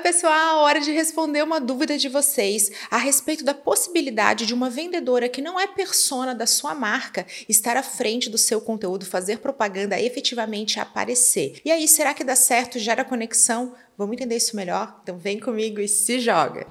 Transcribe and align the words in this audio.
pessoal, 0.00 0.60
hora 0.60 0.80
de 0.80 0.90
responder 0.90 1.42
uma 1.42 1.60
dúvida 1.60 1.96
de 1.96 2.08
vocês 2.08 2.70
a 2.90 2.96
respeito 2.96 3.44
da 3.44 3.54
possibilidade 3.54 4.46
de 4.46 4.54
uma 4.54 4.70
vendedora 4.70 5.28
que 5.28 5.42
não 5.42 5.60
é 5.60 5.66
persona 5.66 6.34
da 6.34 6.46
sua 6.46 6.74
marca 6.74 7.26
estar 7.48 7.76
à 7.76 7.82
frente 7.82 8.30
do 8.30 8.38
seu 8.38 8.60
conteúdo, 8.60 9.04
fazer 9.04 9.38
propaganda 9.38 10.00
efetivamente 10.00 10.80
aparecer. 10.80 11.60
E 11.64 11.70
aí, 11.70 11.86
será 11.86 12.14
que 12.14 12.24
dá 12.24 12.34
certo, 12.34 12.78
gera 12.78 13.04
conexão? 13.04 13.74
Vamos 13.96 14.14
entender 14.14 14.36
isso 14.36 14.56
melhor? 14.56 15.00
Então 15.02 15.18
vem 15.18 15.38
comigo 15.38 15.80
e 15.80 15.88
se 15.88 16.18
joga! 16.18 16.66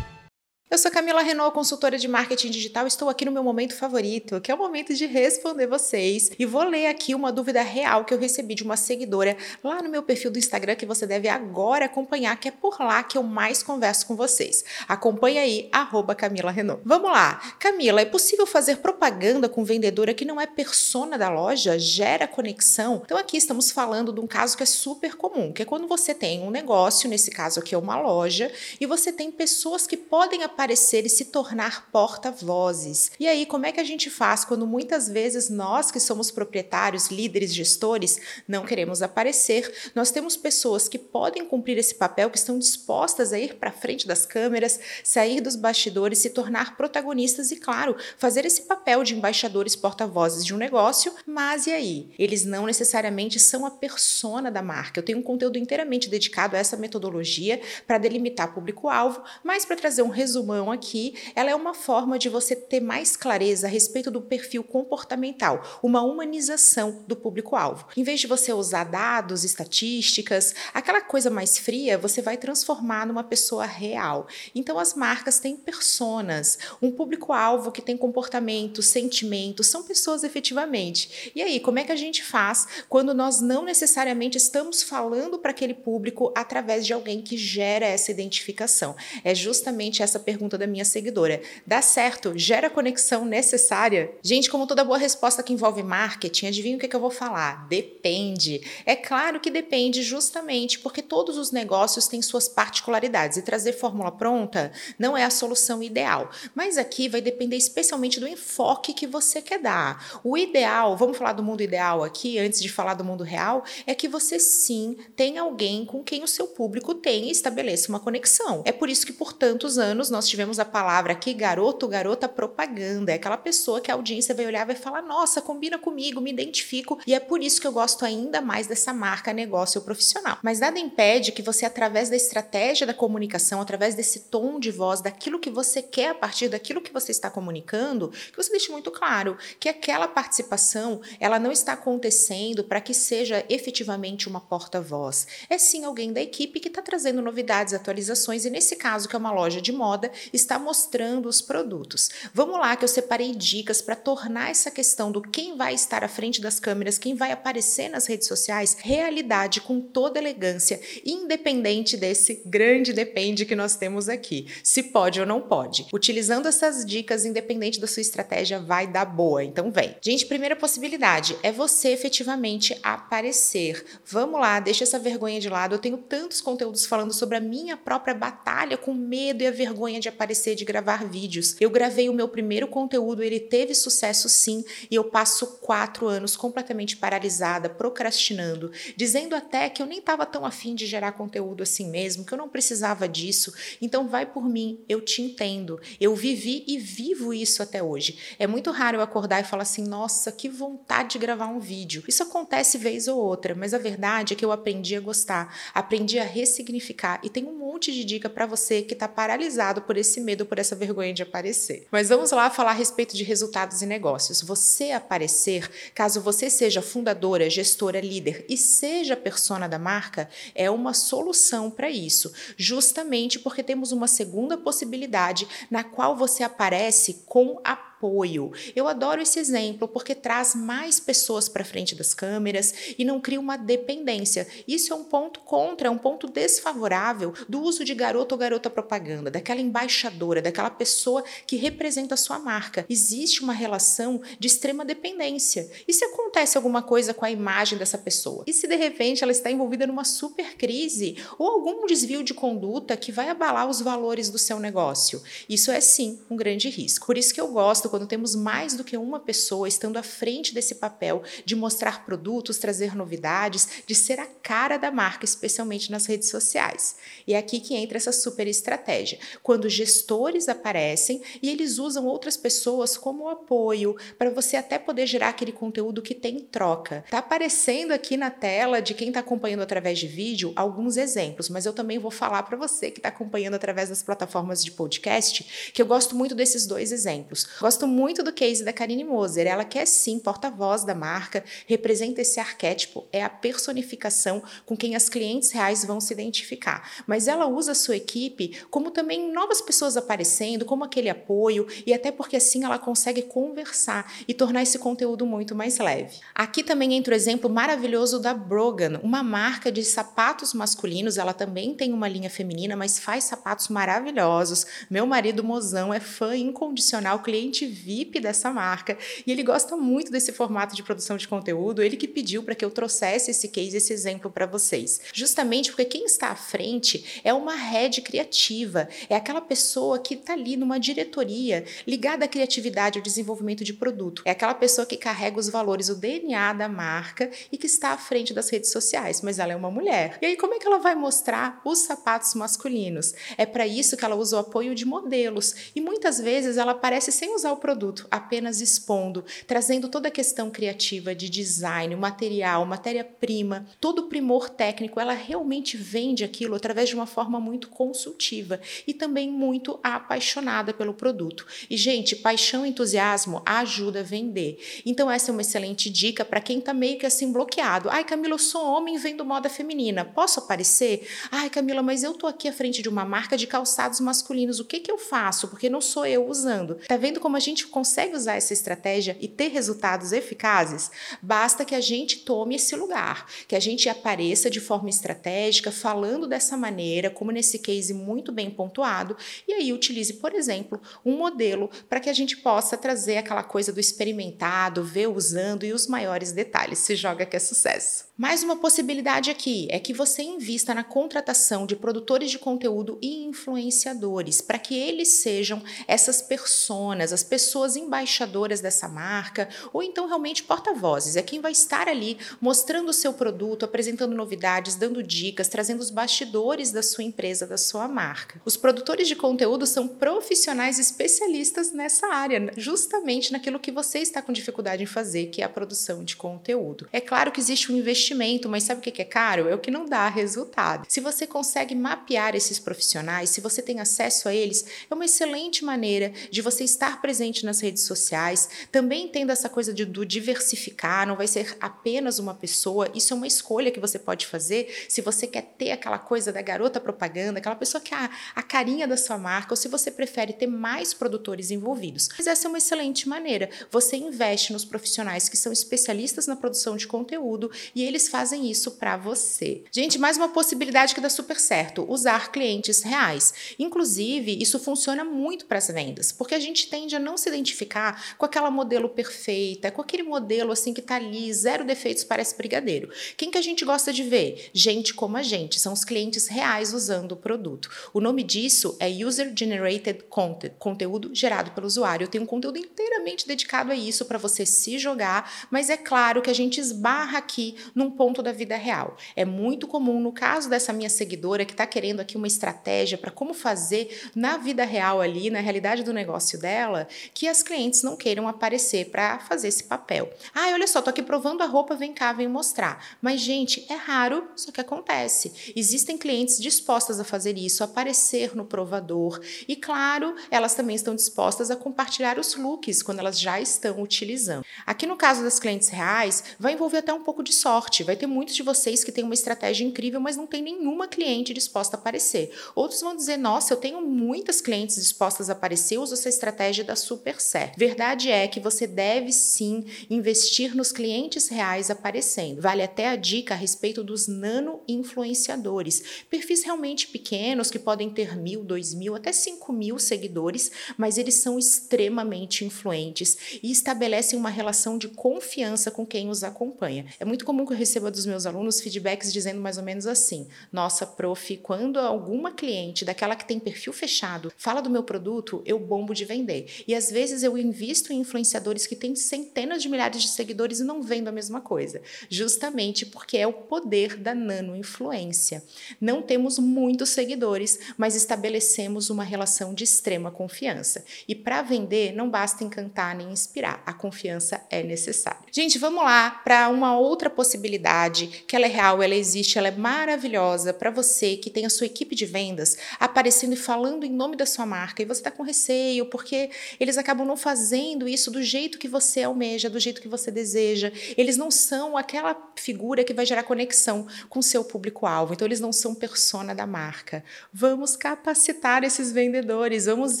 Eu 0.72 0.78
sou 0.78 0.88
Camila 0.88 1.20
Renault, 1.20 1.52
consultora 1.52 1.98
de 1.98 2.06
marketing 2.06 2.48
digital. 2.48 2.86
Estou 2.86 3.08
aqui 3.08 3.24
no 3.24 3.32
meu 3.32 3.42
momento 3.42 3.74
favorito, 3.74 4.40
que 4.40 4.52
é 4.52 4.54
o 4.54 4.56
momento 4.56 4.94
de 4.94 5.04
responder 5.04 5.66
vocês. 5.66 6.30
E 6.38 6.46
vou 6.46 6.62
ler 6.62 6.86
aqui 6.86 7.12
uma 7.12 7.32
dúvida 7.32 7.60
real 7.60 8.04
que 8.04 8.14
eu 8.14 8.18
recebi 8.20 8.54
de 8.54 8.62
uma 8.62 8.76
seguidora 8.76 9.36
lá 9.64 9.82
no 9.82 9.88
meu 9.88 10.00
perfil 10.00 10.30
do 10.30 10.38
Instagram, 10.38 10.76
que 10.76 10.86
você 10.86 11.08
deve 11.08 11.28
agora 11.28 11.86
acompanhar, 11.86 12.38
que 12.38 12.46
é 12.46 12.52
por 12.52 12.78
lá 12.78 13.02
que 13.02 13.18
eu 13.18 13.22
mais 13.24 13.64
converso 13.64 14.06
com 14.06 14.14
vocês. 14.14 14.64
Acompanhe 14.86 15.38
aí, 15.40 15.68
arroba 15.72 16.14
Camila 16.14 16.52
Renault. 16.52 16.82
Vamos 16.86 17.10
lá. 17.10 17.40
Camila, 17.58 18.00
é 18.00 18.04
possível 18.04 18.46
fazer 18.46 18.76
propaganda 18.76 19.48
com 19.48 19.64
vendedora 19.64 20.14
que 20.14 20.24
não 20.24 20.40
é 20.40 20.46
persona 20.46 21.18
da 21.18 21.28
loja? 21.28 21.80
Gera 21.80 22.28
conexão? 22.28 23.02
Então 23.04 23.18
aqui 23.18 23.36
estamos 23.36 23.72
falando 23.72 24.12
de 24.12 24.20
um 24.20 24.26
caso 24.28 24.56
que 24.56 24.62
é 24.62 24.66
super 24.66 25.16
comum, 25.16 25.52
que 25.52 25.62
é 25.62 25.64
quando 25.64 25.88
você 25.88 26.14
tem 26.14 26.42
um 26.42 26.50
negócio, 26.50 27.10
nesse 27.10 27.32
caso 27.32 27.58
aqui 27.58 27.74
é 27.74 27.78
uma 27.78 28.00
loja, 28.00 28.52
e 28.80 28.86
você 28.86 29.12
tem 29.12 29.32
pessoas 29.32 29.84
que 29.84 29.96
podem 29.96 30.44
aparecer 30.44 30.59
aparecer 30.60 31.06
e 31.06 31.08
se 31.08 31.24
tornar 31.26 31.90
porta-vozes. 31.90 33.12
E 33.18 33.26
aí, 33.26 33.46
como 33.46 33.64
é 33.64 33.72
que 33.72 33.80
a 33.80 33.84
gente 33.84 34.10
faz 34.10 34.44
quando 34.44 34.66
muitas 34.66 35.08
vezes 35.08 35.48
nós 35.48 35.90
que 35.90 35.98
somos 35.98 36.30
proprietários, 36.30 37.06
líderes, 37.06 37.54
gestores, 37.54 38.20
não 38.46 38.66
queremos 38.66 39.00
aparecer? 39.00 39.72
Nós 39.94 40.10
temos 40.10 40.36
pessoas 40.36 40.86
que 40.86 40.98
podem 40.98 41.46
cumprir 41.46 41.78
esse 41.78 41.94
papel, 41.94 42.28
que 42.28 42.36
estão 42.36 42.58
dispostas 42.58 43.32
a 43.32 43.38
ir 43.38 43.54
para 43.54 43.72
frente 43.72 44.06
das 44.06 44.26
câmeras, 44.26 44.78
sair 45.02 45.40
dos 45.40 45.56
bastidores, 45.56 46.18
se 46.18 46.28
tornar 46.28 46.76
protagonistas 46.76 47.50
e, 47.50 47.56
claro, 47.56 47.96
fazer 48.18 48.44
esse 48.44 48.62
papel 48.62 49.02
de 49.02 49.14
embaixadores 49.14 49.74
porta-vozes 49.74 50.44
de 50.44 50.54
um 50.54 50.58
negócio, 50.58 51.14
mas 51.26 51.66
e 51.66 51.72
aí? 51.72 52.10
Eles 52.18 52.44
não 52.44 52.66
necessariamente 52.66 53.40
são 53.40 53.64
a 53.64 53.70
persona 53.70 54.50
da 54.50 54.60
marca. 54.60 55.00
Eu 55.00 55.04
tenho 55.04 55.20
um 55.20 55.22
conteúdo 55.22 55.56
inteiramente 55.56 56.10
dedicado 56.10 56.54
a 56.54 56.58
essa 56.58 56.76
metodologia 56.76 57.62
para 57.86 57.96
delimitar 57.96 58.52
público-alvo, 58.52 59.22
mas 59.42 59.64
para 59.64 59.76
trazer 59.76 60.02
um 60.02 60.10
resumo 60.10 60.49
resumão 60.50 60.70
aqui, 60.70 61.14
ela 61.34 61.50
é 61.50 61.54
uma 61.54 61.72
forma 61.72 62.18
de 62.18 62.28
você 62.28 62.56
ter 62.56 62.80
mais 62.80 63.16
clareza 63.16 63.66
a 63.66 63.70
respeito 63.70 64.10
do 64.10 64.20
perfil 64.20 64.64
comportamental, 64.64 65.62
uma 65.82 66.02
humanização 66.02 67.04
do 67.06 67.16
público-alvo. 67.16 67.86
Em 67.96 68.02
vez 68.02 68.20
de 68.20 68.26
você 68.26 68.52
usar 68.52 68.84
dados, 68.84 69.44
estatísticas, 69.44 70.54
aquela 70.74 71.00
coisa 71.00 71.30
mais 71.30 71.58
fria, 71.58 71.96
você 71.96 72.20
vai 72.20 72.36
transformar 72.36 73.06
numa 73.06 73.22
pessoa 73.22 73.64
real. 73.64 74.26
Então 74.54 74.78
as 74.78 74.94
marcas 74.94 75.38
têm 75.38 75.56
personas, 75.56 76.58
um 76.82 76.90
público-alvo 76.90 77.70
que 77.70 77.82
tem 77.82 77.96
comportamento, 77.96 78.82
sentimentos, 78.82 79.68
são 79.68 79.82
pessoas 79.82 80.24
efetivamente. 80.24 81.30
E 81.34 81.42
aí, 81.42 81.60
como 81.60 81.78
é 81.78 81.84
que 81.84 81.92
a 81.92 81.96
gente 81.96 82.24
faz 82.24 82.66
quando 82.88 83.14
nós 83.14 83.40
não 83.40 83.64
necessariamente 83.64 84.36
estamos 84.36 84.82
falando 84.82 85.38
para 85.38 85.50
aquele 85.50 85.74
público 85.74 86.32
através 86.34 86.86
de 86.86 86.92
alguém 86.92 87.22
que 87.22 87.36
gera 87.36 87.86
essa 87.86 88.10
identificação? 88.10 88.96
É 89.22 89.34
justamente 89.34 90.02
essa 90.02 90.18
pergunta 90.18 90.39
pergunta 90.40 90.56
da 90.56 90.66
minha 90.66 90.86
seguidora. 90.86 91.42
Dá 91.66 91.82
certo? 91.82 92.32
Gera 92.34 92.70
conexão 92.70 93.26
necessária? 93.26 94.10
Gente, 94.22 94.48
como 94.48 94.66
toda 94.66 94.82
boa 94.82 94.96
resposta 94.96 95.42
que 95.42 95.52
envolve 95.52 95.82
marketing, 95.82 96.46
adivinha 96.46 96.76
o 96.76 96.80
que, 96.80 96.86
é 96.86 96.88
que 96.88 96.96
eu 96.96 97.00
vou 97.00 97.10
falar? 97.10 97.68
Depende. 97.68 98.62
É 98.86 98.96
claro 98.96 99.38
que 99.38 99.50
depende 99.50 100.02
justamente 100.02 100.78
porque 100.78 101.02
todos 101.02 101.36
os 101.36 101.50
negócios 101.50 102.08
têm 102.08 102.22
suas 102.22 102.48
particularidades 102.48 103.36
e 103.36 103.42
trazer 103.42 103.74
fórmula 103.74 104.10
pronta 104.10 104.72
não 104.98 105.14
é 105.14 105.24
a 105.24 105.30
solução 105.30 105.82
ideal. 105.82 106.30
Mas 106.54 106.78
aqui 106.78 107.06
vai 107.06 107.20
depender 107.20 107.56
especialmente 107.56 108.18
do 108.18 108.26
enfoque 108.26 108.94
que 108.94 109.06
você 109.06 109.42
quer 109.42 109.60
dar. 109.60 110.20
O 110.24 110.38
ideal, 110.38 110.96
vamos 110.96 111.18
falar 111.18 111.34
do 111.34 111.42
mundo 111.42 111.62
ideal 111.62 112.02
aqui, 112.02 112.38
antes 112.38 112.62
de 112.62 112.70
falar 112.70 112.94
do 112.94 113.04
mundo 113.04 113.24
real, 113.24 113.62
é 113.86 113.94
que 113.94 114.08
você 114.08 114.40
sim 114.40 114.96
tenha 115.14 115.42
alguém 115.42 115.84
com 115.84 116.02
quem 116.02 116.24
o 116.24 116.28
seu 116.28 116.46
público 116.46 116.94
tem 116.94 117.28
e 117.28 117.30
estabeleça 117.30 117.90
uma 117.90 118.00
conexão. 118.00 118.62
É 118.64 118.72
por 118.72 118.88
isso 118.88 119.04
que 119.04 119.12
por 119.12 119.34
tantos 119.34 119.76
anos 119.76 120.08
nós 120.08 120.29
tivemos 120.30 120.58
a 120.58 120.64
palavra 120.64 121.12
aqui, 121.12 121.34
garoto, 121.34 121.88
garota 121.88 122.28
propaganda. 122.28 123.12
É 123.12 123.16
aquela 123.16 123.36
pessoa 123.36 123.80
que 123.80 123.90
a 123.90 123.94
audiência 123.94 124.34
vai 124.34 124.46
olhar 124.46 124.62
e 124.62 124.72
vai 124.72 124.76
falar: 124.76 125.02
nossa, 125.02 125.42
combina 125.42 125.78
comigo, 125.78 126.20
me 126.20 126.30
identifico. 126.30 126.98
E 127.06 127.14
é 127.14 127.20
por 127.20 127.42
isso 127.42 127.60
que 127.60 127.66
eu 127.66 127.72
gosto 127.72 128.04
ainda 128.04 128.40
mais 128.40 128.66
dessa 128.66 128.92
marca 128.92 129.32
negócio 129.32 129.80
profissional. 129.82 130.38
Mas 130.42 130.60
nada 130.60 130.78
impede 130.78 131.32
que 131.32 131.42
você, 131.42 131.66
através 131.66 132.08
da 132.08 132.16
estratégia 132.16 132.86
da 132.86 132.94
comunicação, 132.94 133.60
através 133.60 133.94
desse 133.94 134.20
tom 134.30 134.58
de 134.58 134.70
voz, 134.70 135.00
daquilo 135.00 135.38
que 135.38 135.50
você 135.50 135.82
quer 135.82 136.10
a 136.10 136.14
partir 136.14 136.48
daquilo 136.48 136.80
que 136.80 136.92
você 136.92 137.10
está 137.10 137.28
comunicando, 137.28 138.08
que 138.10 138.36
você 138.36 138.50
deixe 138.50 138.70
muito 138.70 138.90
claro 138.90 139.36
que 139.58 139.68
aquela 139.68 140.06
participação 140.06 141.00
ela 141.18 141.38
não 141.38 141.50
está 141.50 141.72
acontecendo 141.72 142.64
para 142.64 142.80
que 142.80 142.94
seja 142.94 143.44
efetivamente 143.48 144.28
uma 144.28 144.40
porta-voz. 144.40 145.26
É 145.48 145.58
sim 145.58 145.84
alguém 145.84 146.12
da 146.12 146.20
equipe 146.20 146.60
que 146.60 146.68
está 146.68 146.80
trazendo 146.80 147.20
novidades, 147.20 147.74
atualizações, 147.74 148.44
e 148.44 148.50
nesse 148.50 148.76
caso, 148.76 149.08
que 149.08 149.16
é 149.16 149.18
uma 149.18 149.32
loja 149.32 149.60
de 149.60 149.72
moda, 149.72 150.10
está 150.32 150.58
mostrando 150.58 151.28
os 151.28 151.40
produtos. 151.40 152.10
Vamos 152.32 152.58
lá 152.58 152.76
que 152.76 152.84
eu 152.84 152.88
separei 152.88 153.34
dicas 153.34 153.82
para 153.82 153.96
tornar 153.96 154.50
essa 154.50 154.70
questão 154.70 155.10
do 155.10 155.22
quem 155.22 155.56
vai 155.56 155.74
estar 155.74 156.04
à 156.04 156.08
frente 156.08 156.40
das 156.40 156.60
câmeras, 156.60 156.98
quem 156.98 157.14
vai 157.14 157.32
aparecer 157.32 157.88
nas 157.88 158.06
redes 158.06 158.28
sociais, 158.28 158.76
realidade 158.78 159.60
com 159.60 159.80
toda 159.80 160.18
elegância, 160.18 160.80
independente 161.04 161.96
desse 161.96 162.42
grande 162.44 162.92
depende 162.92 163.44
que 163.44 163.54
nós 163.54 163.76
temos 163.76 164.08
aqui. 164.08 164.46
Se 164.62 164.82
pode 164.82 165.20
ou 165.20 165.26
não 165.26 165.40
pode. 165.40 165.86
Utilizando 165.92 166.46
essas 166.46 166.84
dicas, 166.84 167.24
independente 167.24 167.80
da 167.80 167.86
sua 167.86 168.00
estratégia, 168.00 168.58
vai 168.58 168.86
dar 168.86 169.04
boa. 169.04 169.42
Então 169.42 169.70
vem. 169.70 169.96
Gente, 170.00 170.26
primeira 170.26 170.56
possibilidade 170.56 171.36
é 171.42 171.50
você 171.50 171.88
efetivamente 171.88 172.78
aparecer. 172.82 173.84
Vamos 174.04 174.40
lá, 174.40 174.60
deixa 174.60 174.84
essa 174.84 174.98
vergonha 174.98 175.40
de 175.40 175.48
lado. 175.48 175.74
Eu 175.74 175.78
tenho 175.78 175.96
tantos 175.96 176.40
conteúdos 176.40 176.86
falando 176.86 177.12
sobre 177.12 177.36
a 177.36 177.40
minha 177.40 177.76
própria 177.76 178.14
batalha 178.14 178.76
com 178.76 178.92
medo 178.92 179.42
e 179.42 179.46
a 179.46 179.50
vergonha 179.50 180.00
de 180.00 180.08
aparecer, 180.10 180.54
de 180.54 180.64
gravar 180.64 181.04
vídeos. 181.04 181.56
Eu 181.60 181.70
gravei 181.70 182.08
o 182.08 182.14
meu 182.14 182.28
primeiro 182.28 182.68
conteúdo, 182.68 183.22
ele 183.22 183.40
teve 183.40 183.74
sucesso 183.74 184.28
sim, 184.28 184.64
e 184.90 184.94
eu 184.94 185.04
passo 185.04 185.58
quatro 185.60 186.06
anos 186.06 186.36
completamente 186.36 186.96
paralisada, 186.96 187.68
procrastinando, 187.68 188.70
dizendo 188.96 189.34
até 189.34 189.68
que 189.68 189.82
eu 189.82 189.86
nem 189.86 189.98
estava 189.98 190.26
tão 190.26 190.44
afim 190.44 190.74
de 190.74 190.86
gerar 190.86 191.12
conteúdo 191.12 191.62
assim 191.62 191.88
mesmo, 191.90 192.24
que 192.24 192.32
eu 192.32 192.38
não 192.38 192.48
precisava 192.48 193.08
disso. 193.08 193.52
Então 193.80 194.08
vai 194.08 194.26
por 194.26 194.48
mim, 194.48 194.80
eu 194.88 195.00
te 195.00 195.22
entendo. 195.22 195.80
Eu 196.00 196.14
vivi 196.14 196.64
e 196.66 196.78
vivo 196.78 197.32
isso 197.32 197.62
até 197.62 197.82
hoje. 197.82 198.36
É 198.38 198.46
muito 198.46 198.70
raro 198.70 198.98
eu 198.98 199.02
acordar 199.02 199.40
e 199.40 199.44
falar 199.44 199.62
assim, 199.62 199.86
nossa, 199.86 200.30
que 200.32 200.48
vontade 200.48 201.10
de 201.10 201.18
gravar 201.18 201.46
um 201.46 201.58
vídeo. 201.58 202.04
Isso 202.06 202.22
acontece 202.22 202.78
vez 202.78 203.08
ou 203.08 203.18
outra, 203.18 203.54
mas 203.54 203.74
a 203.74 203.78
verdade 203.78 204.34
é 204.34 204.36
que 204.36 204.44
eu 204.44 204.52
aprendi 204.52 204.94
a 204.94 205.00
gostar, 205.00 205.56
aprendi 205.74 206.18
a 206.18 206.24
ressignificar 206.24 207.20
e 207.22 207.30
tem 207.30 207.44
um 207.44 207.56
monte 207.56 207.92
de 207.92 208.04
dica 208.04 208.28
para 208.28 208.46
você 208.46 208.82
que 208.82 208.94
está 208.94 209.08
paralisado 209.08 209.82
por 209.82 209.96
esse 210.00 210.20
medo, 210.20 210.46
por 210.46 210.58
essa 210.58 210.74
vergonha 210.74 211.12
de 211.12 211.22
aparecer. 211.22 211.86
Mas 211.90 212.08
vamos 212.08 212.30
lá 212.30 212.50
falar 212.50 212.70
a 212.70 212.74
respeito 212.74 213.16
de 213.16 213.24
resultados 213.24 213.82
e 213.82 213.86
negócios. 213.86 214.42
Você 214.42 214.90
aparecer, 214.92 215.70
caso 215.94 216.20
você 216.20 216.50
seja 216.50 216.82
fundadora, 216.82 217.48
gestora, 217.50 218.00
líder 218.00 218.44
e 218.48 218.56
seja 218.56 219.16
persona 219.16 219.68
da 219.68 219.78
marca, 219.78 220.28
é 220.54 220.70
uma 220.70 220.94
solução 220.94 221.70
para 221.70 221.90
isso, 221.90 222.32
justamente 222.56 223.38
porque 223.38 223.62
temos 223.62 223.92
uma 223.92 224.08
segunda 224.08 224.56
possibilidade 224.56 225.46
na 225.70 225.84
qual 225.84 226.16
você 226.16 226.42
aparece 226.42 227.22
com 227.26 227.60
a 227.64 227.89
apoio. 228.00 228.50
Eu 228.74 228.88
adoro 228.88 229.20
esse 229.20 229.38
exemplo 229.38 229.86
porque 229.86 230.14
traz 230.14 230.54
mais 230.54 230.98
pessoas 230.98 231.48
para 231.48 231.64
frente 231.64 231.94
das 231.94 232.14
câmeras 232.14 232.72
e 232.98 233.04
não 233.04 233.20
cria 233.20 233.38
uma 233.38 233.58
dependência. 233.58 234.48
Isso 234.66 234.92
é 234.92 234.96
um 234.96 235.04
ponto 235.04 235.40
contra, 235.40 235.88
é 235.88 235.90
um 235.90 235.98
ponto 235.98 236.26
desfavorável 236.26 237.34
do 237.46 237.60
uso 237.60 237.84
de 237.84 237.94
garoto 237.94 238.34
ou 238.34 238.38
garota 238.38 238.70
propaganda, 238.70 239.30
daquela 239.30 239.60
embaixadora, 239.60 240.40
daquela 240.40 240.70
pessoa 240.70 241.22
que 241.46 241.56
representa 241.56 242.14
a 242.14 242.16
sua 242.16 242.38
marca. 242.38 242.86
Existe 242.88 243.42
uma 243.42 243.52
relação 243.52 244.22
de 244.38 244.46
extrema 244.46 244.84
dependência. 244.84 245.70
E 245.86 245.92
se 245.92 246.04
acontece 246.04 246.56
alguma 246.56 246.82
coisa 246.82 247.12
com 247.12 247.26
a 247.26 247.30
imagem 247.30 247.78
dessa 247.78 247.98
pessoa? 247.98 248.44
E 248.46 248.52
se 248.52 248.66
de 248.66 248.76
repente 248.76 249.22
ela 249.22 249.32
está 249.32 249.50
envolvida 249.50 249.86
numa 249.86 250.04
super 250.04 250.56
crise 250.56 251.16
ou 251.38 251.46
algum 251.46 251.86
desvio 251.86 252.24
de 252.24 252.32
conduta 252.32 252.96
que 252.96 253.12
vai 253.12 253.28
abalar 253.28 253.68
os 253.68 253.80
valores 253.82 254.30
do 254.30 254.38
seu 254.38 254.58
negócio? 254.58 255.22
Isso 255.48 255.70
é 255.70 255.80
sim 255.80 256.18
um 256.30 256.36
grande 256.36 256.70
risco. 256.70 257.06
Por 257.06 257.18
isso 257.18 257.34
que 257.34 257.40
eu 257.40 257.48
gosto 257.48 257.89
quando 257.90 258.06
temos 258.06 258.34
mais 258.34 258.74
do 258.74 258.84
que 258.84 258.96
uma 258.96 259.20
pessoa 259.20 259.68
estando 259.68 259.98
à 259.98 260.02
frente 260.02 260.54
desse 260.54 260.76
papel 260.76 261.22
de 261.44 261.54
mostrar 261.54 262.04
produtos, 262.04 262.58
trazer 262.58 262.96
novidades, 262.96 263.82
de 263.86 263.94
ser 263.94 264.18
a 264.20 264.26
cara 264.26 264.76
da 264.76 264.90
marca, 264.90 265.24
especialmente 265.24 265.90
nas 265.90 266.06
redes 266.06 266.28
sociais. 266.28 266.96
E 267.26 267.34
é 267.34 267.38
aqui 267.38 267.60
que 267.60 267.74
entra 267.74 267.98
essa 267.98 268.12
super 268.12 268.46
estratégia. 268.46 269.18
Quando 269.42 269.68
gestores 269.68 270.48
aparecem 270.48 271.22
e 271.42 271.50
eles 271.50 271.78
usam 271.78 272.06
outras 272.06 272.36
pessoas 272.36 272.96
como 272.96 273.28
apoio 273.28 273.96
para 274.18 274.30
você 274.30 274.56
até 274.56 274.78
poder 274.78 275.06
gerar 275.06 275.28
aquele 275.28 275.52
conteúdo 275.52 276.02
que 276.02 276.14
tem 276.14 276.40
troca. 276.40 277.04
Tá 277.10 277.18
aparecendo 277.18 277.92
aqui 277.92 278.16
na 278.16 278.30
tela 278.30 278.80
de 278.80 278.94
quem 278.94 279.08
está 279.08 279.20
acompanhando 279.20 279.62
através 279.62 279.98
de 279.98 280.06
vídeo 280.06 280.52
alguns 280.54 280.96
exemplos, 280.96 281.48
mas 281.48 281.66
eu 281.66 281.72
também 281.72 281.98
vou 281.98 282.10
falar 282.10 282.42
para 282.44 282.56
você 282.56 282.90
que 282.90 282.98
está 282.98 283.08
acompanhando 283.08 283.54
através 283.54 283.88
das 283.88 284.02
plataformas 284.02 284.64
de 284.64 284.70
podcast 284.70 285.72
que 285.72 285.82
eu 285.82 285.86
gosto 285.86 286.14
muito 286.14 286.34
desses 286.34 286.66
dois 286.66 286.92
exemplos. 286.92 287.46
Gosto 287.60 287.79
muito 287.86 288.22
do 288.22 288.32
case 288.32 288.64
da 288.64 288.72
Karine 288.72 289.04
Moser. 289.04 289.46
Ela 289.46 289.64
que 289.64 289.78
é 289.78 289.86
sim 289.86 290.18
porta-voz 290.18 290.84
da 290.84 290.94
marca, 290.94 291.44
representa 291.66 292.20
esse 292.20 292.40
arquétipo, 292.40 293.06
é 293.12 293.22
a 293.22 293.28
personificação 293.28 294.42
com 294.66 294.76
quem 294.76 294.96
as 294.96 295.08
clientes 295.08 295.50
reais 295.50 295.84
vão 295.84 296.00
se 296.00 296.12
identificar. 296.12 296.88
Mas 297.06 297.28
ela 297.28 297.46
usa 297.46 297.72
a 297.72 297.74
sua 297.74 297.96
equipe 297.96 298.60
como 298.70 298.90
também 298.90 299.32
novas 299.32 299.60
pessoas 299.60 299.96
aparecendo, 299.96 300.64
como 300.64 300.84
aquele 300.84 301.08
apoio 301.08 301.66
e 301.86 301.92
até 301.92 302.10
porque 302.10 302.36
assim 302.36 302.64
ela 302.64 302.78
consegue 302.78 303.22
conversar 303.22 304.12
e 304.26 304.34
tornar 304.34 304.62
esse 304.62 304.78
conteúdo 304.78 305.26
muito 305.26 305.54
mais 305.54 305.78
leve. 305.78 306.18
Aqui 306.34 306.62
também 306.62 306.94
entra 306.94 307.14
o 307.14 307.16
exemplo 307.16 307.48
maravilhoso 307.48 308.18
da 308.18 308.34
Brogan, 308.34 309.00
uma 309.02 309.22
marca 309.22 309.70
de 309.70 309.84
sapatos 309.84 310.54
masculinos. 310.54 311.18
Ela 311.18 311.32
também 311.32 311.74
tem 311.74 311.92
uma 311.92 312.08
linha 312.08 312.30
feminina, 312.30 312.76
mas 312.76 312.98
faz 312.98 313.24
sapatos 313.24 313.68
maravilhosos. 313.68 314.66
Meu 314.88 315.06
marido 315.06 315.44
Mozão 315.44 315.92
é 315.92 316.00
fã 316.00 316.36
incondicional, 316.36 317.20
cliente 317.20 317.66
VIP 317.70 318.20
dessa 318.20 318.50
marca 318.50 318.98
e 319.26 319.32
ele 319.32 319.42
gosta 319.42 319.76
muito 319.76 320.10
desse 320.10 320.32
formato 320.32 320.74
de 320.74 320.82
produção 320.82 321.16
de 321.16 321.28
conteúdo. 321.28 321.82
Ele 321.82 321.96
que 321.96 322.08
pediu 322.08 322.42
para 322.42 322.54
que 322.54 322.64
eu 322.64 322.70
trouxesse 322.70 323.30
esse 323.30 323.48
case, 323.48 323.76
esse 323.76 323.92
exemplo 323.92 324.30
para 324.30 324.46
vocês. 324.46 325.00
Justamente 325.12 325.70
porque 325.70 325.84
quem 325.84 326.04
está 326.04 326.28
à 326.28 326.36
frente 326.36 327.20
é 327.24 327.32
uma 327.32 327.54
head 327.54 328.00
criativa, 328.02 328.88
é 329.08 329.16
aquela 329.16 329.40
pessoa 329.40 329.98
que 329.98 330.14
está 330.14 330.32
ali 330.32 330.56
numa 330.56 330.78
diretoria 330.78 331.64
ligada 331.86 332.24
à 332.24 332.28
criatividade, 332.28 332.98
ao 332.98 333.02
desenvolvimento 333.02 333.64
de 333.64 333.72
produto. 333.72 334.22
É 334.24 334.30
aquela 334.30 334.54
pessoa 334.54 334.86
que 334.86 334.96
carrega 334.96 335.38
os 335.38 335.48
valores, 335.48 335.88
o 335.88 335.94
DNA 335.94 336.52
da 336.54 336.68
marca 336.68 337.30
e 337.50 337.56
que 337.56 337.66
está 337.66 337.90
à 337.90 337.98
frente 337.98 338.34
das 338.34 338.50
redes 338.50 338.70
sociais, 338.70 339.22
mas 339.22 339.38
ela 339.38 339.52
é 339.52 339.56
uma 339.56 339.70
mulher. 339.70 340.18
E 340.20 340.26
aí, 340.26 340.36
como 340.36 340.54
é 340.54 340.58
que 340.58 340.66
ela 340.66 340.78
vai 340.78 340.94
mostrar 340.94 341.60
os 341.64 341.78
sapatos 341.78 342.34
masculinos? 342.34 343.14
É 343.36 343.46
para 343.46 343.66
isso 343.66 343.96
que 343.96 344.04
ela 344.04 344.14
usa 344.14 344.36
o 344.36 344.40
apoio 344.40 344.74
de 344.74 344.84
modelos 344.84 345.70
e 345.74 345.80
muitas 345.80 346.18
vezes 346.18 346.56
ela 346.56 346.72
aparece 346.72 347.12
sem 347.12 347.34
usar 347.34 347.52
o 347.52 347.56
produto, 347.60 348.08
apenas 348.10 348.60
expondo, 348.60 349.24
trazendo 349.46 349.88
toda 349.88 350.08
a 350.08 350.10
questão 350.10 350.50
criativa 350.50 351.14
de 351.14 351.28
design, 351.28 351.94
material, 351.94 352.66
matéria-prima, 352.66 353.66
todo 353.80 354.00
o 354.00 354.08
primor 354.08 354.50
técnico. 354.50 354.98
Ela 354.98 355.12
realmente 355.12 355.76
vende 355.76 356.24
aquilo 356.24 356.56
através 356.56 356.88
de 356.88 356.94
uma 356.96 357.06
forma 357.06 357.38
muito 357.38 357.68
consultiva 357.68 358.60
e 358.86 358.92
também 358.94 359.30
muito 359.30 359.78
apaixonada 359.82 360.72
pelo 360.72 360.94
produto. 360.94 361.46
E, 361.68 361.76
gente, 361.76 362.16
paixão 362.16 362.64
e 362.64 362.70
entusiasmo 362.70 363.42
ajuda 363.44 364.00
a 364.00 364.02
vender. 364.02 364.58
Então, 364.84 365.10
essa 365.10 365.30
é 365.30 365.32
uma 365.32 365.42
excelente 365.42 365.90
dica 365.90 366.24
para 366.24 366.40
quem 366.40 366.58
está 366.58 366.72
meio 366.72 366.98
que 366.98 367.06
assim 367.06 367.30
bloqueado. 367.30 367.90
Ai, 367.90 368.04
Camila, 368.04 368.34
eu 368.34 368.38
sou 368.38 368.64
homem 368.64 368.96
vendo 368.96 369.24
moda 369.24 369.48
feminina. 369.48 370.04
Posso 370.04 370.40
aparecer? 370.40 371.06
Ai, 371.30 371.50
Camila, 371.50 371.82
mas 371.82 372.02
eu 372.02 372.14
tô 372.14 372.26
aqui 372.26 372.48
à 372.48 372.52
frente 372.52 372.82
de 372.82 372.88
uma 372.88 373.04
marca 373.04 373.36
de 373.36 373.46
calçados 373.46 374.00
masculinos. 374.00 374.60
O 374.60 374.64
que 374.64 374.80
que 374.80 374.90
eu 374.90 374.98
faço? 374.98 375.48
Porque 375.48 375.68
não 375.68 375.80
sou 375.80 376.06
eu 376.06 376.26
usando. 376.26 376.76
Tá 376.86 376.96
vendo 376.96 377.20
como 377.20 377.36
a 377.36 377.40
gente 377.40 377.49
consegue 377.66 378.16
usar 378.16 378.34
essa 378.34 378.52
estratégia 378.52 379.16
e 379.20 379.28
ter 379.28 379.48
resultados 379.48 380.12
eficazes? 380.12 380.90
Basta 381.20 381.64
que 381.64 381.74
a 381.74 381.80
gente 381.80 382.18
tome 382.18 382.56
esse 382.56 382.74
lugar, 382.76 383.26
que 383.46 383.56
a 383.56 383.60
gente 383.60 383.88
apareça 383.88 384.48
de 384.48 384.60
forma 384.60 384.88
estratégica, 384.88 385.70
falando 385.70 386.26
dessa 386.26 386.56
maneira, 386.56 387.10
como 387.10 387.30
nesse 387.30 387.58
case 387.58 387.92
muito 387.92 388.32
bem 388.32 388.50
pontuado, 388.50 389.16
e 389.46 389.52
aí 389.52 389.72
utilize, 389.72 390.14
por 390.14 390.34
exemplo, 390.34 390.80
um 391.04 391.16
modelo 391.16 391.70
para 391.88 392.00
que 392.00 392.10
a 392.10 392.14
gente 392.14 392.36
possa 392.36 392.76
trazer 392.76 393.18
aquela 393.18 393.42
coisa 393.42 393.72
do 393.72 393.80
experimentado, 393.80 394.84
ver 394.84 395.08
usando 395.08 395.64
e 395.64 395.72
os 395.72 395.86
maiores 395.86 396.32
detalhes. 396.32 396.78
Se 396.78 396.94
joga 396.94 397.26
que 397.26 397.36
é 397.36 397.40
sucesso. 397.40 398.10
Mais 398.20 398.42
uma 398.42 398.56
possibilidade 398.56 399.30
aqui 399.30 399.66
é 399.70 399.78
que 399.78 399.94
você 399.94 400.22
invista 400.22 400.74
na 400.74 400.84
contratação 400.84 401.64
de 401.64 401.74
produtores 401.74 402.30
de 402.30 402.38
conteúdo 402.38 402.98
e 403.00 403.24
influenciadores, 403.24 404.42
para 404.42 404.58
que 404.58 404.74
eles 404.74 405.08
sejam 405.22 405.62
essas 405.88 406.20
personas, 406.20 407.14
as 407.14 407.24
pessoas 407.24 407.39
embaixadoras 407.76 408.60
dessa 408.60 408.88
marca, 408.88 409.48
ou 409.72 409.82
então 409.82 410.06
realmente 410.06 410.42
porta-vozes, 410.42 411.16
é 411.16 411.22
quem 411.22 411.40
vai 411.40 411.52
estar 411.52 411.88
ali 411.88 412.18
mostrando 412.40 412.88
o 412.88 412.92
seu 412.92 413.12
produto, 413.12 413.64
apresentando 413.64 414.14
novidades, 414.14 414.76
dando 414.76 415.02
dicas, 415.02 415.48
trazendo 415.48 415.80
os 415.80 415.90
bastidores 415.90 416.70
da 416.70 416.82
sua 416.82 417.04
empresa, 417.04 417.46
da 417.46 417.56
sua 417.56 417.88
marca. 417.88 418.40
Os 418.44 418.56
produtores 418.56 419.08
de 419.08 419.16
conteúdo 419.16 419.66
são 419.66 419.86
profissionais 419.86 420.78
especialistas 420.78 421.72
nessa 421.72 422.06
área, 422.08 422.52
justamente 422.56 423.32
naquilo 423.32 423.60
que 423.60 423.70
você 423.70 423.98
está 423.98 424.20
com 424.20 424.32
dificuldade 424.32 424.82
em 424.82 424.86
fazer, 424.86 425.26
que 425.26 425.42
é 425.42 425.44
a 425.44 425.48
produção 425.48 426.04
de 426.04 426.16
conteúdo. 426.16 426.88
É 426.92 427.00
claro 427.00 427.32
que 427.32 427.40
existe 427.40 427.72
um 427.72 427.76
investimento, 427.76 428.48
mas 428.48 428.64
sabe 428.64 428.80
o 428.80 428.82
que 428.82 429.00
é 429.00 429.04
caro? 429.04 429.48
É 429.48 429.54
o 429.54 429.58
que 429.58 429.70
não 429.70 429.86
dá 429.86 430.08
resultado. 430.08 430.86
Se 430.88 431.00
você 431.00 431.26
consegue 431.26 431.74
mapear 431.74 432.34
esses 432.34 432.58
profissionais, 432.58 433.30
se 433.30 433.40
você 433.40 433.62
tem 433.62 433.80
acesso 433.80 434.28
a 434.28 434.34
eles, 434.34 434.64
é 434.90 434.94
uma 434.94 435.04
excelente 435.04 435.64
maneira 435.64 436.12
de 436.30 436.42
você 436.42 436.64
estar 436.64 437.00
presente 437.00 437.19
nas 437.44 437.60
redes 437.60 437.84
sociais, 437.84 438.48
também 438.72 439.06
tendo 439.06 439.30
essa 439.30 439.48
coisa 439.48 439.72
de, 439.72 439.84
do 439.84 440.04
diversificar, 440.04 441.06
não 441.06 441.14
vai 441.14 441.28
ser 441.28 441.56
apenas 441.60 442.18
uma 442.18 442.34
pessoa, 442.34 442.90
isso 442.94 443.14
é 443.14 443.16
uma 443.16 443.26
escolha 443.26 443.70
que 443.70 443.78
você 443.78 443.98
pode 443.98 444.26
fazer 444.26 444.86
se 444.88 445.00
você 445.00 445.26
quer 445.26 445.42
ter 445.56 445.70
aquela 445.70 445.98
coisa 445.98 446.32
da 446.32 446.42
garota 446.42 446.80
propaganda, 446.80 447.38
aquela 447.38 447.54
pessoa 447.54 447.80
que 447.80 447.94
é 447.94 447.98
a, 447.98 448.10
a 448.34 448.42
carinha 448.42 448.88
da 448.88 448.96
sua 448.96 449.16
marca, 449.16 449.52
ou 449.52 449.56
se 449.56 449.68
você 449.68 449.90
prefere 449.90 450.32
ter 450.32 450.48
mais 450.48 450.92
produtores 450.92 451.52
envolvidos. 451.52 452.08
Mas 452.18 452.26
essa 452.26 452.46
é 452.46 452.48
uma 452.48 452.58
excelente 452.58 453.08
maneira. 453.08 453.48
Você 453.70 453.96
investe 453.96 454.52
nos 454.52 454.64
profissionais 454.64 455.28
que 455.28 455.36
são 455.36 455.52
especialistas 455.52 456.26
na 456.26 456.34
produção 456.34 456.76
de 456.76 456.88
conteúdo 456.88 457.50
e 457.72 457.84
eles 457.84 458.00
eles 458.00 458.08
fazem 458.08 458.50
isso 458.50 458.72
para 458.72 458.96
você. 458.96 459.62
Gente, 459.70 459.98
mais 459.98 460.16
uma 460.16 460.30
possibilidade 460.30 460.94
que 460.94 461.00
dá 461.00 461.10
super 461.10 461.38
certo: 461.38 461.84
usar 461.86 462.32
clientes 462.32 462.82
reais. 462.82 463.34
Inclusive, 463.58 464.40
isso 464.40 464.58
funciona 464.58 465.04
muito 465.04 465.44
para 465.44 465.58
as 465.58 465.68
vendas, 465.68 466.10
porque 466.10 466.34
a 466.34 466.40
gente 466.40 466.68
tende 466.68 466.96
a 466.96 466.98
não 466.98 467.09
se 467.16 467.28
identificar 467.28 468.16
com 468.16 468.24
aquela 468.24 468.50
modelo 468.50 468.88
perfeita, 468.88 469.70
com 469.70 469.82
aquele 469.82 470.02
modelo 470.02 470.52
assim 470.52 470.72
que 470.74 470.82
tá 470.82 470.96
ali, 470.96 471.32
zero 471.32 471.64
defeitos, 471.64 472.04
parece 472.04 472.36
brigadeiro. 472.36 472.90
Quem 473.16 473.30
que 473.30 473.38
a 473.38 473.42
gente 473.42 473.64
gosta 473.64 473.92
de 473.92 474.02
ver? 474.02 474.50
Gente 474.52 474.94
como 474.94 475.16
a 475.16 475.22
gente, 475.22 475.58
são 475.58 475.72
os 475.72 475.84
clientes 475.84 476.26
reais 476.26 476.72
usando 476.72 477.12
o 477.12 477.16
produto. 477.16 477.70
O 477.92 478.00
nome 478.00 478.22
disso 478.22 478.76
é 478.78 478.88
User 478.88 479.32
Generated 479.36 480.04
Content, 480.08 480.52
conteúdo 480.58 481.10
gerado 481.14 481.52
pelo 481.52 481.66
usuário. 481.66 482.04
Eu 482.04 482.08
tenho 482.08 482.24
um 482.24 482.26
conteúdo 482.26 482.58
inteiramente 482.58 483.26
dedicado 483.26 483.72
a 483.72 483.74
isso 483.74 484.04
para 484.04 484.18
você 484.18 484.44
se 484.44 484.78
jogar, 484.78 485.48
mas 485.50 485.70
é 485.70 485.76
claro 485.76 486.22
que 486.22 486.30
a 486.30 486.34
gente 486.34 486.60
esbarra 486.60 487.18
aqui 487.18 487.56
num 487.74 487.90
ponto 487.90 488.22
da 488.22 488.32
vida 488.32 488.56
real. 488.56 488.96
É 489.14 489.24
muito 489.24 489.66
comum, 489.66 490.00
no 490.00 490.12
caso 490.12 490.48
dessa 490.48 490.72
minha 490.72 490.90
seguidora 490.90 491.44
que 491.44 491.52
está 491.52 491.66
querendo 491.66 492.00
aqui 492.00 492.16
uma 492.16 492.26
estratégia 492.26 492.98
para 492.98 493.10
como 493.10 493.34
fazer 493.34 494.10
na 494.14 494.36
vida 494.36 494.64
real 494.64 495.00
ali, 495.00 495.30
na 495.30 495.40
realidade 495.40 495.82
do 495.82 495.92
negócio 495.92 496.38
dela, 496.38 496.88
que 497.14 497.28
as 497.28 497.42
clientes 497.42 497.82
não 497.82 497.96
queiram 497.96 498.28
aparecer 498.28 498.90
para 498.90 499.18
fazer 499.20 499.48
esse 499.48 499.64
papel. 499.64 500.12
Ah, 500.34 500.50
olha 500.52 500.66
só, 500.66 500.80
tô 500.82 500.90
aqui 500.90 501.02
provando 501.02 501.42
a 501.42 501.46
roupa, 501.46 501.74
vem 501.74 501.92
cá, 501.92 502.12
vem 502.12 502.28
mostrar. 502.28 502.84
Mas, 503.00 503.20
gente, 503.20 503.66
é 503.68 503.74
raro, 503.74 504.28
só 504.36 504.50
que 504.50 504.60
acontece. 504.60 505.52
Existem 505.54 505.96
clientes 505.96 506.38
dispostas 506.38 507.00
a 507.00 507.04
fazer 507.04 507.36
isso, 507.36 507.62
a 507.62 507.66
aparecer 507.66 508.34
no 508.36 508.44
provador. 508.44 509.20
E, 509.46 509.56
claro, 509.56 510.14
elas 510.30 510.54
também 510.54 510.76
estão 510.76 510.94
dispostas 510.94 511.50
a 511.50 511.56
compartilhar 511.56 512.18
os 512.18 512.34
looks 512.34 512.82
quando 512.82 513.00
elas 513.00 513.18
já 513.18 513.40
estão 513.40 513.80
utilizando. 513.82 514.44
Aqui 514.66 514.86
no 514.86 514.96
caso 514.96 515.22
das 515.22 515.38
clientes 515.38 515.68
reais, 515.68 516.24
vai 516.38 516.52
envolver 516.52 516.78
até 516.78 516.92
um 516.92 517.02
pouco 517.02 517.22
de 517.22 517.32
sorte 517.32 517.70
Vai 517.84 517.96
ter 517.96 518.06
muitos 518.06 518.34
de 518.34 518.42
vocês 518.42 518.84
que 518.84 518.92
têm 518.92 519.04
uma 519.04 519.14
estratégia 519.14 519.64
incrível, 519.64 520.00
mas 520.00 520.16
não 520.16 520.26
tem 520.26 520.42
nenhuma 520.42 520.88
cliente 520.88 521.34
disposta 521.34 521.76
a 521.76 521.78
aparecer. 521.80 522.32
Outros 522.54 522.80
vão 522.80 522.96
dizer: 522.96 523.16
Nossa, 523.16 523.52
eu 523.52 523.56
tenho 523.56 523.80
muitas 523.82 524.40
clientes 524.40 524.76
dispostas 524.76 525.28
a 525.28 525.32
aparecer, 525.32 525.78
uso 525.78 525.94
essa 525.94 526.08
estratégia 526.08 526.64
da 526.64 526.76
super 526.90 527.20
certo. 527.20 527.56
Verdade 527.56 528.10
é 528.10 528.26
que 528.26 528.40
você 528.40 528.66
deve 528.66 529.12
sim 529.12 529.64
investir 529.88 530.56
nos 530.56 530.72
clientes 530.72 531.28
reais 531.28 531.70
aparecendo. 531.70 532.42
Vale 532.42 532.64
até 532.64 532.88
a 532.88 532.96
dica 532.96 533.32
a 533.32 533.36
respeito 533.36 533.84
dos 533.84 534.08
nano 534.08 534.60
influenciadores, 534.66 536.04
perfis 536.10 536.42
realmente 536.42 536.88
pequenos 536.88 537.48
que 537.48 537.60
podem 537.60 537.90
ter 537.90 538.16
mil, 538.16 538.42
dois 538.42 538.74
mil, 538.74 538.96
até 538.96 539.12
cinco 539.12 539.52
mil 539.52 539.78
seguidores, 539.78 540.50
mas 540.76 540.98
eles 540.98 541.14
são 541.14 541.38
extremamente 541.38 542.44
influentes 542.44 543.38
e 543.40 543.52
estabelecem 543.52 544.18
uma 544.18 544.30
relação 544.30 544.76
de 544.76 544.88
confiança 544.88 545.70
com 545.70 545.86
quem 545.86 546.08
os 546.08 546.24
acompanha. 546.24 546.86
É 546.98 547.04
muito 547.04 547.24
comum 547.24 547.46
que 547.46 547.52
eu 547.52 547.56
recebo 547.56 547.88
dos 547.88 548.04
meus 548.04 548.26
alunos 548.26 548.60
feedbacks 548.60 549.12
dizendo 549.12 549.40
mais 549.40 549.58
ou 549.58 549.62
menos 549.62 549.86
assim: 549.86 550.26
Nossa, 550.52 550.84
prof, 550.84 551.36
quando 551.36 551.78
alguma 551.78 552.32
cliente 552.32 552.84
daquela 552.84 553.14
que 553.14 553.28
tem 553.28 553.38
perfil 553.38 553.72
fechado 553.72 554.32
fala 554.36 554.60
do 554.60 554.68
meu 554.68 554.82
produto, 554.82 555.40
eu 555.46 555.56
bombo 555.56 555.94
de 555.94 556.04
vender. 556.04 556.64
E 556.66 556.74
às 556.80 556.90
vezes 556.90 557.22
eu 557.22 557.36
invisto 557.36 557.92
em 557.92 557.98
influenciadores 558.00 558.66
que 558.66 558.74
têm 558.74 558.96
centenas 558.96 559.60
de 559.60 559.68
milhares 559.68 560.00
de 560.00 560.08
seguidores 560.08 560.60
e 560.60 560.64
não 560.64 560.82
vendo 560.82 561.08
a 561.08 561.12
mesma 561.12 561.38
coisa, 561.38 561.82
justamente 562.08 562.86
porque 562.86 563.18
é 563.18 563.26
o 563.26 563.34
poder 563.34 563.98
da 563.98 564.14
nano 564.14 564.56
influência. 564.56 565.44
Não 565.78 566.00
temos 566.00 566.38
muitos 566.38 566.88
seguidores, 566.88 567.58
mas 567.76 567.94
estabelecemos 567.94 568.88
uma 568.88 569.04
relação 569.04 569.52
de 569.52 569.62
extrema 569.62 570.10
confiança. 570.10 570.82
E 571.06 571.14
para 571.14 571.42
vender 571.42 571.92
não 571.92 572.08
basta 572.08 572.44
encantar 572.44 572.96
nem 572.96 573.12
inspirar, 573.12 573.62
a 573.66 573.74
confiança 573.74 574.40
é 574.48 574.62
necessária. 574.62 575.20
Gente, 575.30 575.58
vamos 575.58 575.84
lá 575.84 576.10
para 576.10 576.48
uma 576.48 576.78
outra 576.78 577.10
possibilidade 577.10 578.24
que 578.26 578.34
ela 578.34 578.46
é 578.46 578.48
real, 578.48 578.82
ela 578.82 578.94
existe, 578.94 579.36
ela 579.36 579.48
é 579.48 579.50
maravilhosa 579.50 580.54
para 580.54 580.70
você 580.70 581.18
que 581.18 581.28
tem 581.28 581.44
a 581.44 581.50
sua 581.50 581.66
equipe 581.66 581.94
de 581.94 582.06
vendas 582.06 582.56
aparecendo 582.78 583.34
e 583.34 583.36
falando 583.36 583.84
em 583.84 583.90
nome 583.90 584.16
da 584.16 584.24
sua 584.24 584.46
marca 584.46 584.80
e 584.80 584.86
você 584.86 585.00
está 585.00 585.10
com 585.10 585.22
receio 585.22 585.84
porque 585.84 586.30
eles 586.58 586.69
acabam 586.78 587.06
não 587.06 587.16
fazendo 587.16 587.88
isso 587.88 588.10
do 588.10 588.22
jeito 588.22 588.58
que 588.58 588.68
você 588.68 589.02
almeja, 589.02 589.50
do 589.50 589.58
jeito 589.58 589.80
que 589.80 589.88
você 589.88 590.10
deseja. 590.10 590.72
Eles 590.96 591.16
não 591.16 591.30
são 591.30 591.76
aquela 591.76 592.16
figura 592.36 592.84
que 592.84 592.94
vai 592.94 593.06
gerar 593.06 593.22
conexão 593.22 593.86
com 594.08 594.18
o 594.18 594.22
seu 594.22 594.44
público-alvo. 594.44 595.14
Então, 595.14 595.26
eles 595.26 595.40
não 595.40 595.52
são 595.52 595.74
persona 595.74 596.34
da 596.34 596.46
marca. 596.46 597.04
Vamos 597.32 597.76
capacitar 597.76 598.64
esses 598.64 598.92
vendedores, 598.92 599.66
vamos 599.66 600.00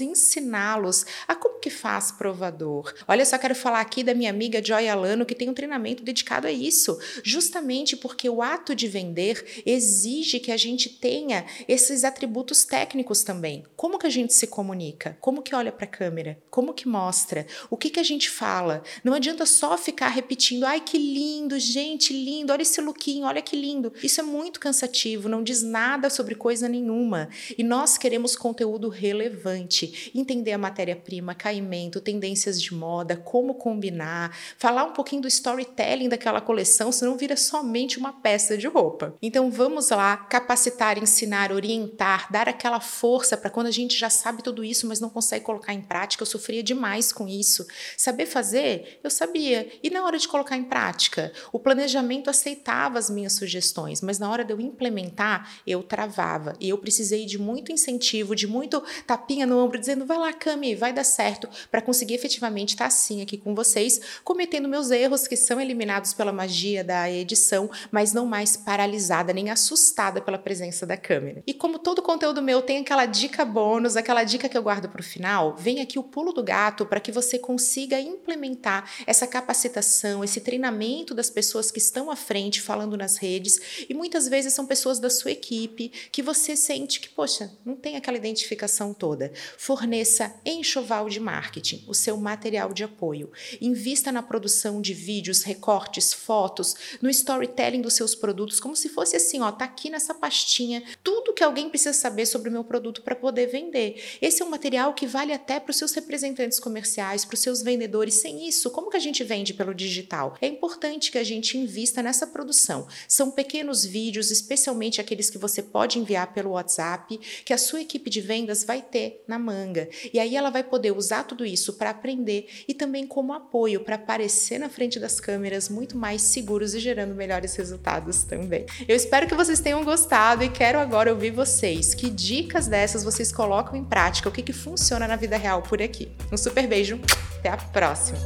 ensiná-los 0.00 1.06
a 1.26 1.34
como 1.34 1.60
que 1.60 1.70
faz 1.70 2.10
provador. 2.10 2.92
Olha 3.06 3.24
só, 3.24 3.38
quero 3.38 3.54
falar 3.54 3.80
aqui 3.80 4.02
da 4.02 4.14
minha 4.14 4.30
amiga 4.30 4.64
Joy 4.64 4.88
Alano, 4.88 5.26
que 5.26 5.34
tem 5.34 5.48
um 5.48 5.54
treinamento 5.54 6.02
dedicado 6.02 6.46
a 6.46 6.52
isso, 6.52 6.98
justamente 7.22 7.96
porque 7.96 8.28
o 8.28 8.42
ato 8.42 8.74
de 8.74 8.88
vender 8.88 9.62
exige 9.64 10.40
que 10.40 10.50
a 10.50 10.56
gente 10.56 10.88
tenha 10.88 11.44
esses 11.68 12.04
atributos 12.04 12.64
técnicos 12.64 13.22
também. 13.22 13.64
Como 13.76 13.98
que 13.98 14.06
a 14.06 14.10
gente 14.10 14.32
se 14.32 14.46
comunica? 14.46 15.16
Como 15.20 15.42
que 15.42 15.54
olha 15.54 15.70
para 15.70 15.84
a 15.84 15.88
câmera? 15.88 16.38
Como 16.50 16.59
que 16.74 16.86
mostra? 16.86 17.46
O 17.68 17.76
que 17.76 17.90
que 17.90 18.00
a 18.00 18.02
gente 18.02 18.30
fala? 18.30 18.82
Não 19.02 19.14
adianta 19.14 19.46
só 19.46 19.76
ficar 19.76 20.08
repetindo, 20.08 20.64
ai 20.64 20.80
que 20.80 20.98
lindo, 20.98 21.58
gente, 21.58 22.12
lindo, 22.12 22.52
olha 22.52 22.62
esse 22.62 22.80
lookinho, 22.80 23.26
olha 23.26 23.42
que 23.42 23.56
lindo. 23.56 23.92
Isso 24.02 24.20
é 24.20 24.22
muito 24.22 24.60
cansativo, 24.60 25.28
não 25.28 25.42
diz 25.42 25.62
nada 25.62 26.10
sobre 26.10 26.34
coisa 26.34 26.68
nenhuma. 26.68 27.28
E 27.56 27.62
nós 27.62 27.96
queremos 27.96 28.36
conteúdo 28.36 28.88
relevante, 28.88 30.10
entender 30.14 30.52
a 30.52 30.58
matéria-prima, 30.58 31.34
caimento, 31.34 32.00
tendências 32.00 32.60
de 32.60 32.74
moda, 32.74 33.16
como 33.16 33.54
combinar, 33.54 34.36
falar 34.58 34.84
um 34.84 34.92
pouquinho 34.92 35.22
do 35.22 35.28
storytelling 35.28 36.08
daquela 36.08 36.40
coleção, 36.40 36.92
senão 36.92 37.16
vira 37.16 37.36
somente 37.36 37.98
uma 37.98 38.12
peça 38.12 38.56
de 38.56 38.66
roupa. 38.66 39.14
Então 39.22 39.50
vamos 39.50 39.90
lá 39.90 40.16
capacitar, 40.16 40.98
ensinar, 40.98 41.52
orientar, 41.52 42.30
dar 42.30 42.48
aquela 42.48 42.80
força 42.80 43.36
para 43.36 43.50
quando 43.50 43.66
a 43.66 43.70
gente 43.70 43.98
já 43.98 44.10
sabe 44.10 44.42
tudo 44.42 44.64
isso, 44.64 44.86
mas 44.86 45.00
não 45.00 45.08
consegue 45.08 45.44
colocar 45.44 45.72
em 45.72 45.80
prática. 45.80 46.22
Eu 46.22 46.26
sofria 46.50 46.62
demais 46.62 47.12
com 47.12 47.28
isso. 47.28 47.64
Saber 47.96 48.26
fazer, 48.26 48.98
eu 49.04 49.10
sabia. 49.10 49.70
E 49.82 49.88
na 49.88 50.04
hora 50.04 50.18
de 50.18 50.26
colocar 50.26 50.56
em 50.56 50.64
prática, 50.64 51.32
o 51.52 51.60
planejamento 51.60 52.28
aceitava 52.28 52.98
as 52.98 53.08
minhas 53.08 53.34
sugestões, 53.34 54.02
mas 54.02 54.18
na 54.18 54.28
hora 54.28 54.44
de 54.44 54.52
eu 54.52 54.60
implementar, 54.60 55.48
eu 55.64 55.82
travava. 55.82 56.54
E 56.58 56.68
eu 56.68 56.76
precisei 56.76 57.24
de 57.24 57.38
muito 57.38 57.70
incentivo, 57.70 58.34
de 58.34 58.48
muito 58.48 58.82
tapinha 59.06 59.46
no 59.46 59.58
ombro, 59.58 59.78
dizendo: 59.78 60.04
vai 60.04 60.18
lá, 60.18 60.32
Cami, 60.32 60.74
vai 60.74 60.92
dar 60.92 61.04
certo, 61.04 61.48
para 61.70 61.80
conseguir 61.80 62.14
efetivamente 62.14 62.70
estar 62.70 62.86
assim 62.86 63.22
aqui 63.22 63.38
com 63.38 63.54
vocês, 63.54 64.00
cometendo 64.24 64.68
meus 64.68 64.90
erros 64.90 65.28
que 65.28 65.36
são 65.36 65.60
eliminados 65.60 66.12
pela 66.12 66.32
magia 66.32 66.82
da 66.82 67.08
edição, 67.10 67.70
mas 67.92 68.12
não 68.12 68.26
mais 68.26 68.56
paralisada 68.56 69.32
nem 69.32 69.50
assustada 69.50 70.20
pela 70.20 70.38
presença 70.38 70.84
da 70.84 70.96
câmera. 70.96 71.42
E 71.46 71.54
como 71.54 71.78
todo 71.78 72.02
conteúdo 72.02 72.42
meu 72.42 72.60
tem 72.60 72.78
aquela 72.78 73.06
dica 73.06 73.44
bônus, 73.44 73.96
aquela 73.96 74.24
dica 74.24 74.48
que 74.48 74.58
eu 74.58 74.62
guardo 74.62 74.88
para 74.88 75.00
o 75.00 75.04
final, 75.04 75.54
vem 75.56 75.80
aqui 75.80 75.98
o 75.98 76.02
pulo 76.02 76.29
do 76.32 76.42
gato 76.42 76.86
para 76.86 77.00
que 77.00 77.12
você 77.12 77.38
consiga 77.38 78.00
implementar 78.00 78.90
essa 79.06 79.26
capacitação, 79.26 80.22
esse 80.22 80.40
treinamento 80.40 81.14
das 81.14 81.30
pessoas 81.30 81.70
que 81.70 81.78
estão 81.78 82.10
à 82.10 82.16
frente 82.16 82.60
falando 82.60 82.96
nas 82.96 83.16
redes 83.16 83.86
e 83.88 83.94
muitas 83.94 84.28
vezes 84.28 84.52
são 84.52 84.66
pessoas 84.66 84.98
da 84.98 85.10
sua 85.10 85.30
equipe 85.30 85.90
que 86.10 86.22
você 86.22 86.56
sente 86.56 87.00
que, 87.00 87.08
poxa, 87.08 87.52
não 87.64 87.76
tem 87.76 87.96
aquela 87.96 88.16
identificação 88.16 88.92
toda. 88.92 89.32
Forneça 89.56 90.34
enxoval 90.44 91.08
de 91.08 91.20
marketing, 91.20 91.84
o 91.86 91.94
seu 91.94 92.16
material 92.16 92.72
de 92.72 92.84
apoio. 92.84 93.30
Invista 93.60 94.12
na 94.12 94.22
produção 94.22 94.80
de 94.80 94.94
vídeos, 94.94 95.42
recortes, 95.42 96.12
fotos, 96.12 96.74
no 97.00 97.10
storytelling 97.10 97.80
dos 97.80 97.94
seus 97.94 98.14
produtos, 98.14 98.60
como 98.60 98.76
se 98.76 98.88
fosse 98.88 99.16
assim, 99.16 99.40
ó, 99.40 99.50
tá 99.50 99.64
aqui 99.64 99.90
nessa 99.90 100.14
pastinha 100.14 100.82
tudo 101.02 101.32
que 101.32 101.42
alguém 101.42 101.68
precisa 101.68 101.92
saber 101.92 102.26
sobre 102.26 102.48
o 102.48 102.52
meu 102.52 102.64
produto 102.64 103.02
para 103.02 103.14
poder 103.14 103.46
vender. 103.46 104.18
Esse 104.20 104.42
é 104.42 104.44
um 104.44 104.50
material 104.50 104.94
que 104.94 105.06
vale 105.06 105.32
até 105.32 105.58
para 105.58 105.70
os 105.70 105.76
seus 105.76 105.92
representantes 106.20 106.60
comerciais, 106.60 107.24
para 107.24 107.34
os 107.34 107.40
seus 107.40 107.62
vendedores. 107.62 108.14
Sem 108.14 108.46
isso, 108.46 108.70
como 108.70 108.90
que 108.90 108.96
a 108.96 109.00
gente 109.00 109.24
vende 109.24 109.54
pelo 109.54 109.74
digital? 109.74 110.36
É 110.40 110.46
importante 110.46 111.10
que 111.10 111.18
a 111.18 111.24
gente 111.24 111.56
invista 111.56 112.02
nessa 112.02 112.26
produção. 112.26 112.86
São 113.08 113.30
pequenos 113.30 113.84
vídeos, 113.84 114.30
especialmente 114.30 115.00
aqueles 115.00 115.30
que 115.30 115.38
você 115.38 115.62
pode 115.62 115.98
enviar 115.98 116.32
pelo 116.32 116.50
WhatsApp, 116.50 117.18
que 117.44 117.52
a 117.52 117.58
sua 117.58 117.80
equipe 117.80 118.10
de 118.10 118.20
vendas 118.20 118.64
vai 118.64 118.82
ter 118.82 119.24
na 119.26 119.38
manga. 119.38 119.88
E 120.12 120.18
aí 120.18 120.36
ela 120.36 120.50
vai 120.50 120.62
poder 120.62 120.92
usar 120.92 121.24
tudo 121.24 121.44
isso 121.44 121.74
para 121.74 121.90
aprender 121.90 122.46
e 122.68 122.74
também 122.74 123.06
como 123.06 123.32
apoio 123.32 123.80
para 123.80 123.96
aparecer 123.96 124.58
na 124.58 124.68
frente 124.68 124.98
das 124.98 125.20
câmeras 125.20 125.68
muito 125.68 125.96
mais 125.96 126.22
seguros 126.22 126.74
e 126.74 126.80
gerando 126.80 127.14
melhores 127.14 127.54
resultados 127.54 128.24
também. 128.24 128.66
Eu 128.86 128.96
espero 128.96 129.26
que 129.26 129.34
vocês 129.34 129.60
tenham 129.60 129.84
gostado 129.84 130.44
e 130.44 130.50
quero 130.50 130.78
agora 130.78 131.12
ouvir 131.12 131.30
vocês. 131.30 131.94
Que 131.94 132.10
dicas 132.10 132.66
dessas 132.66 133.02
vocês 133.04 133.32
colocam 133.32 133.76
em 133.76 133.84
prática? 133.84 134.28
O 134.28 134.32
que, 134.32 134.42
que 134.42 134.52
funciona 134.52 135.08
na 135.08 135.16
vida 135.16 135.36
real 135.36 135.62
por 135.62 135.80
aqui? 135.80 136.09
Um 136.32 136.36
super 136.36 136.66
beijo, 136.66 136.98
até 137.38 137.48
a 137.50 137.56
próxima! 137.56 138.18